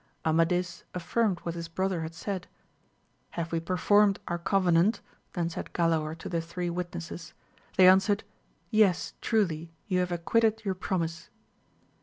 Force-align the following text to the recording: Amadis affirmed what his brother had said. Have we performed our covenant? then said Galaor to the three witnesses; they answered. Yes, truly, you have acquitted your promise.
Amadis 0.25 0.83
affirmed 0.95 1.39
what 1.41 1.53
his 1.53 1.67
brother 1.67 2.01
had 2.01 2.15
said. 2.15 2.47
Have 3.37 3.51
we 3.51 3.59
performed 3.59 4.17
our 4.27 4.39
covenant? 4.39 4.99
then 5.33 5.47
said 5.47 5.73
Galaor 5.73 6.17
to 6.17 6.27
the 6.27 6.41
three 6.41 6.71
witnesses; 6.71 7.35
they 7.77 7.87
answered. 7.87 8.23
Yes, 8.71 9.13
truly, 9.21 9.71
you 9.87 9.99
have 9.99 10.11
acquitted 10.11 10.65
your 10.65 10.73
promise. 10.73 11.29